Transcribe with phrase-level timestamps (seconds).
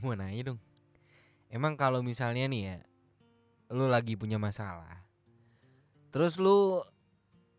[0.00, 0.60] mau nanya dong.
[1.52, 2.76] Emang kalau misalnya nih ya,
[3.68, 5.04] lu lagi punya masalah,
[6.08, 6.80] terus lu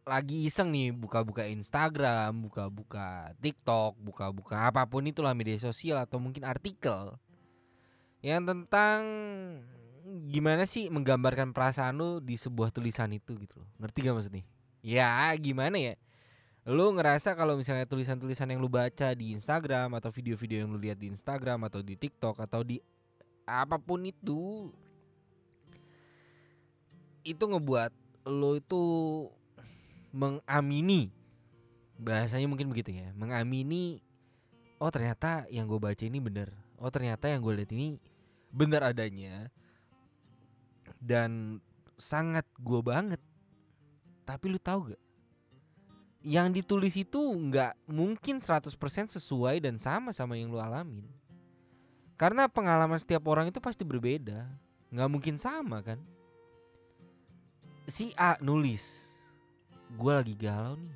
[0.03, 6.43] lagi iseng nih buka-buka Instagram, buka-buka TikTok, buka-buka apa pun itulah media sosial atau mungkin
[6.43, 7.15] artikel
[8.23, 8.99] yang tentang
[10.27, 13.69] gimana sih menggambarkan perasaan lu di sebuah tulisan itu gitu loh.
[13.79, 14.43] Ngerti gak maksudnya?
[14.83, 15.95] Ya gimana ya?
[16.63, 20.95] Lu ngerasa kalau misalnya tulisan-tulisan yang lu baca di Instagram atau video-video yang lu lihat
[20.95, 22.79] di Instagram atau di TikTok atau di
[23.43, 24.71] apa pun itu
[27.27, 27.91] itu ngebuat
[28.31, 28.83] lo itu
[30.15, 31.11] mengamini
[31.99, 33.99] bahasanya mungkin begitu ya mengamini
[34.79, 36.47] oh ternyata yang gue baca ini bener.
[36.79, 37.99] Oh ternyata yang gue lihat ini
[38.55, 39.51] bener adanya
[41.03, 41.59] dan
[41.99, 43.19] sangat gue banget.
[44.23, 45.03] Tapi lu tahu gak
[46.23, 48.71] yang ditulis itu nggak mungkin 100%
[49.19, 51.03] sesuai dan sama sama yang lu alamin.
[52.15, 54.47] Karena pengalaman setiap orang itu pasti berbeda.
[54.87, 55.99] Nggak mungkin sama kan?
[57.83, 59.11] Si A nulis
[59.99, 60.95] gue lagi galau nih.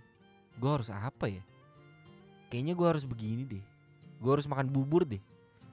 [0.56, 1.44] Gue harus apa ya?
[2.48, 3.66] Kayaknya gue harus begini deh.
[4.24, 5.20] Gue harus makan bubur deh.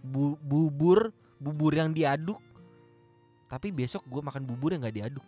[0.02, 2.42] Bu- bubur bubur yang diaduk.
[3.47, 5.27] Tapi besok gue makan bubur yang nggak diaduk.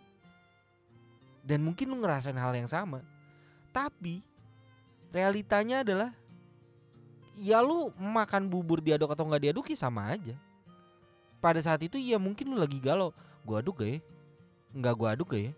[1.47, 2.99] Dan mungkin lu ngerasain hal yang sama
[3.77, 4.25] tapi
[5.13, 6.09] realitanya adalah
[7.37, 10.33] ya lu makan bubur diaduk atau nggak diaduk ya sama aja.
[11.37, 13.13] Pada saat itu ya mungkin lu lagi galau.
[13.45, 13.99] Gue aduk gak ya?
[14.73, 15.53] Nggak gue aduk gak ya?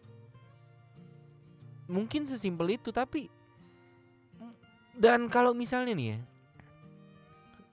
[1.88, 3.32] Mungkin sesimpel itu tapi
[5.00, 6.20] dan kalau misalnya nih ya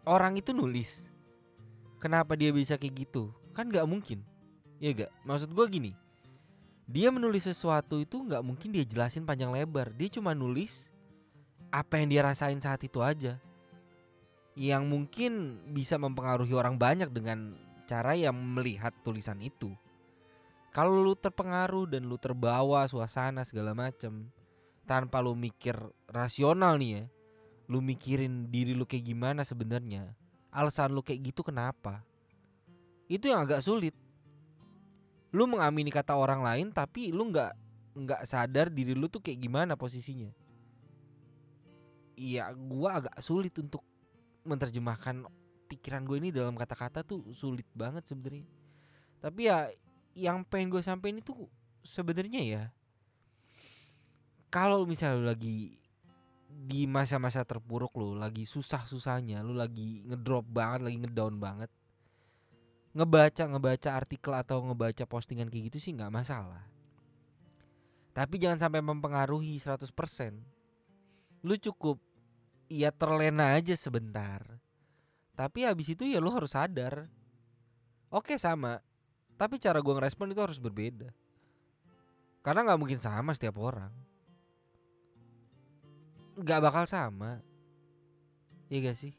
[0.07, 1.11] orang itu nulis
[1.99, 3.35] kenapa dia bisa kayak gitu?
[3.51, 4.23] Kan nggak mungkin.
[4.79, 5.93] Ya gak maksud gue gini
[6.87, 9.91] dia menulis sesuatu itu nggak mungkin dia jelasin panjang lebar.
[9.95, 10.87] Dia cuma nulis
[11.75, 13.43] apa yang dia rasain saat itu aja.
[14.57, 15.33] Yang mungkin
[15.75, 19.75] bisa mempengaruhi orang banyak dengan cara yang melihat tulisan itu.
[20.71, 24.29] Kalau lu terpengaruh dan lu terbawa suasana segala macem
[24.87, 25.75] tanpa lu mikir
[26.07, 27.05] rasional nih ya
[27.67, 30.15] lu mikirin diri lu kayak gimana sebenarnya
[30.55, 32.01] alasan lu kayak gitu kenapa?
[33.11, 33.93] Itu yang agak sulit
[35.37, 37.53] lu mengamini kata orang lain tapi lu nggak
[37.97, 40.33] nggak sadar diri lu tuh kayak gimana posisinya.
[42.17, 43.85] Iya gua agak sulit untuk
[44.49, 45.29] menerjemahkan
[45.69, 48.49] pikiran gue ini dalam kata-kata tuh sulit banget sebenarnya.
[49.21, 49.69] Tapi ya
[50.17, 51.37] yang pengen gue sampein itu
[51.85, 52.63] sebenarnya ya
[54.49, 55.77] kalau misalnya lu lagi
[56.49, 61.69] di masa-masa terpuruk lu lagi susah-susahnya lu lagi ngedrop banget lagi ngedown banget
[62.97, 66.65] ngebaca ngebaca artikel atau ngebaca postingan kayak gitu sih nggak masalah.
[68.17, 69.93] Tapi jangan sampai mempengaruhi 100%
[71.45, 72.01] lu cukup
[72.73, 74.41] ya terlena aja sebentar.
[75.37, 77.13] Tapi habis itu ya lu harus sadar.
[78.09, 78.81] Oke sama.
[79.37, 81.13] Tapi cara gua ngerespon itu harus berbeda.
[82.41, 83.93] Karena nggak mungkin sama setiap orang.
[86.41, 87.45] Nggak bakal sama.
[88.73, 89.15] Iya gak sih?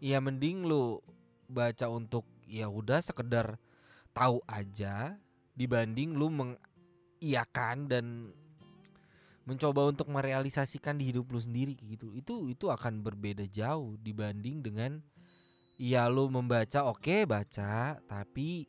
[0.00, 0.98] Ya mending lu
[1.46, 3.60] baca untuk ya udah sekedar
[4.16, 5.14] tahu aja
[5.52, 8.04] dibanding lu mengiyakan dan
[9.44, 12.16] mencoba untuk merealisasikan di hidup lu sendiri gitu.
[12.16, 15.04] Itu itu akan berbeda jauh dibanding dengan
[15.76, 18.66] ya lu membaca oke baca tapi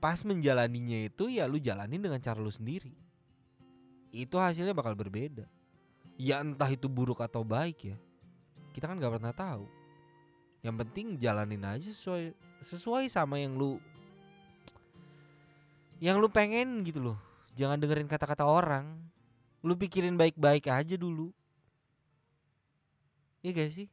[0.00, 2.94] pas menjalaninya itu ya lu jalanin dengan cara lu sendiri.
[4.14, 5.46] Itu hasilnya bakal berbeda.
[6.14, 7.98] Ya entah itu buruk atau baik ya
[8.70, 9.66] kita kan nggak pernah tahu
[10.60, 13.80] yang penting jalanin aja sesuai sesuai sama yang lu
[16.00, 17.18] yang lu pengen gitu loh.
[17.56, 18.96] Jangan dengerin kata-kata orang.
[19.60, 21.28] Lu pikirin baik-baik aja dulu.
[23.44, 23.88] Iya gak sih